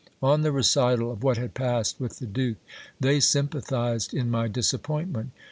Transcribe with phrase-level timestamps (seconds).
[0.23, 2.57] On the recital of what had passed with the duke,
[2.99, 5.29] they sympathized in my disappointment.